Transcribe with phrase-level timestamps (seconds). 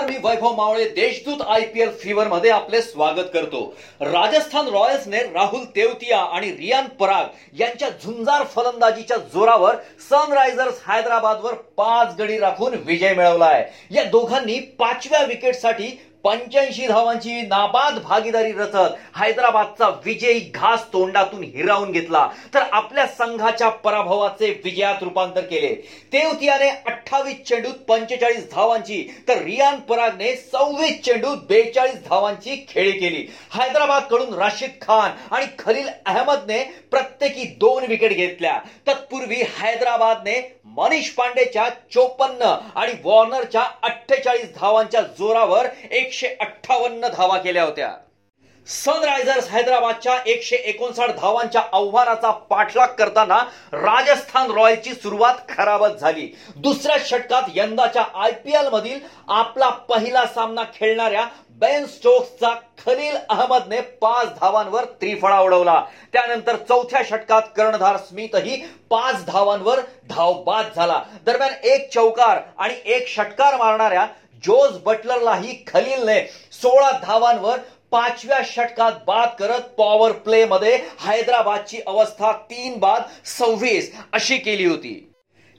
[0.00, 3.62] नमस्कार मी Vaibhav Mavle Deshdoot I P L fever मध्ये आपले स्वागत करतो.
[4.00, 9.74] राजस्थान रॉयल्सने राहुल तेवतिया आणि रियान पराग यांच्या झुंजार फलंदाजीच्या जोरावर
[10.10, 13.64] सनरायझर्स हैदराबादवर पाच गडी राखून विजय मिळवला आहे.
[13.90, 22.26] या दोघांनी पाचव्या विकेटसाठी पंच्याऐंशी धावांची नाबाद भागीदारी रचत हैदराबादचा विजयी घास तोंडातून हिरावून घेतला.
[22.54, 25.74] तर आपल्या संघाच्या पराभवाचे विजयात रूपांतर केले.
[26.12, 33.26] तेवतियाने अठ्ठावीस चेंडूत पंचेचाळीस धावांची तर रियान परागने सव्वीस चेंडूत बेचाळीस धावांची खेळी केली.
[33.54, 38.58] हैदराबादकडून राशिद खान आणि खलील अहमदने प्रत्येकी दोन विकेट घेतल्या.
[38.86, 40.40] तत्पूर्वी हैदराबादने
[40.76, 47.88] मनीष पांडेच्या चोपन्न आणि वॉर्नरच्या अठ्ठेचाळीस धावांच्या जोरावर एक एकशे अठ्ठावन्न धावा केल्या होत्या.
[48.66, 53.38] सनरायझर्स हैदराबादच्या एकशे एकोणसाठ धावांच्या आव्हानाचा पाठलाग करताना
[53.72, 56.26] राजस्थान रॉयलची सुरुवात खराबच झाली.
[56.56, 61.24] दुसऱ्या षटकात यंदाच्या आय पी एल मधील आपला पहिला सामना खेळणाऱ्या
[61.60, 65.82] बेन स्टोक्सचा खलील अहमदने पाच धावांवर त्रिफळा उडवला.
[66.12, 68.56] त्यानंतर चौथ्या षटकात कर्णधार स्मिथही
[68.90, 71.02] पाच धावांवर धावबाद झाला.
[71.24, 74.06] दरम्यान एक चौकार आणि एक षटकार मारणाऱ्या
[74.44, 76.20] जोस बटलरलाही खलीलने
[76.52, 77.58] सोळा धावांवर
[77.92, 83.02] पाचव्या षटकात बाद करत पॉवर प्ले मध्ये हैदराबादची अवस्था तीन बाद
[83.38, 85.09] सव्वीस अशी केली होती.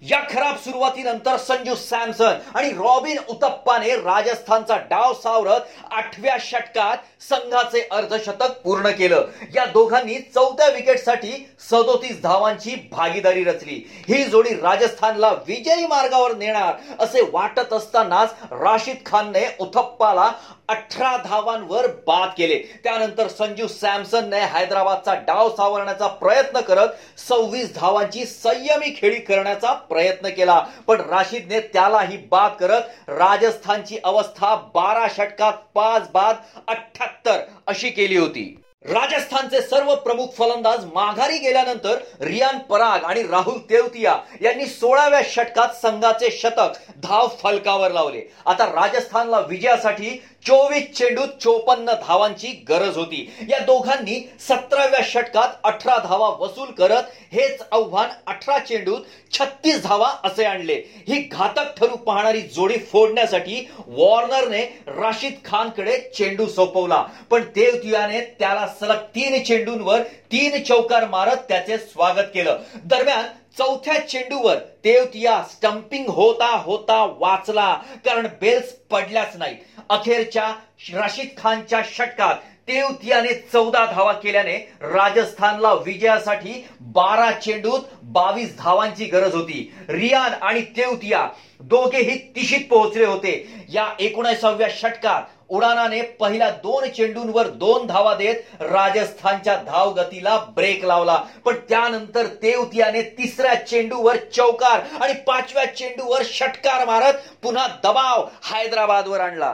[0.01, 8.57] या खराब सुरुवातीनंतर संजू सॅमसन आणि रॉबिन उतप्पाने राजस्थानचा डाव सावरत आठव्या षटकात संघाचे अर्धशतक
[8.63, 9.25] पूर्ण केलं.
[9.55, 11.31] या दोघांनी चौथ्या विकेटसाठी
[11.69, 13.75] सदोतीस धावांची भागीदारी रचली.
[14.07, 20.31] ही जोडी राजस्थानला विजयी मार्गावर नेणार असे वाटत असतानाच राशिद खानने उथप्पाला
[20.69, 22.57] अठरा धावांवर बाद केले.
[22.83, 30.59] त्यानंतर संजू सॅमसनने हैदराबादचा डाव सावरण्याचा प्रयत्न करत सव्वीस धावांची संयमी खेळी करण्याचा प्रयत्न केला
[30.87, 36.35] पण राशीदने त्यालाही बाद करत राजस्थानची अवस्था बारा षटकात पाच बाद
[36.67, 38.57] अठ्याहत्तर अशी केली होती.
[38.85, 46.31] राजस्थानचे सर्व प्रमुख फलंदाज माघारी गेल्यानंतर रियान पराग आणि राहुल तेवतिया यांनी सोळाव्या षटकात संघाचे
[46.31, 48.21] शतक धाव फलकावर लावले.
[48.45, 50.09] आता राजस्थानला विजयासाठी
[50.45, 53.19] चोवीस चेंडूत चोपन्न धावांची गरज होती.
[53.49, 60.43] या दोघांनी सतराव्या षटकात अठरा धावा वसूल करत हेच आव्हान अठरा चेंडूत छत्तीस धावा असे
[60.43, 60.73] आणले.
[61.07, 67.03] ही घातक ठरू पाहणारी जोडी फोडण्यासाठी वॉर्नरने राशिद खानकडे चेंडू सोपवला.
[67.29, 72.57] पण देवतियाने त्याला सलग तीन चेंडूंवर तीन चौकार मारत त्याचे स्वागत केलं.
[72.85, 73.25] दरम्यान
[73.57, 77.73] चौथ्या चेंडूवर तेवतिया स्टंपिंग होता होता वाचला
[78.05, 79.55] कारण बेल्स पडल्याच नाही
[79.89, 80.53] अखेरच्या
[80.93, 82.35] रशीद खानच्या षटकात
[82.67, 89.73] तेवतियाने चौदा धावा केल्याने राजस्थानला विजयासाठी बारा चेंडूत बावीस धावांची गरज होती.
[89.89, 91.27] रियान आणि तेवतिया
[91.59, 93.33] दोघेही तिशीत पोहोचले होते.
[93.69, 101.15] या एकोणीसाव्या षटकात उडानाने पहिल्या दोन चेंडूंवर दोन धावा देत राजस्थानच्या धावगतीला ब्रेक लावला.
[101.45, 107.13] पण त्यानंतर तेवतियाने तिसऱ्या चेंडूवर चौकार आणि पाचव्या चेंडूवर षटकार मारत
[107.43, 109.53] पुन्हा दबाव हैदराबादवर आणला.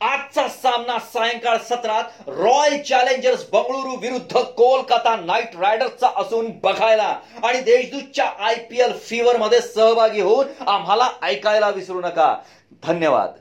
[0.00, 7.16] आजचा सामना सायंकाळ सत्रात रॉयल चॅलेंजर्स बंगळुरू विरुद्ध कोलकाता नाईट रायडर्सचा असून बघायला.
[7.44, 12.34] आणि देशदूतच्या आय पी एल फीवर मध्ये सहभागी होऊन आम्हाला ऐकायला विसरू नका.
[12.86, 13.32] धन्यवाद.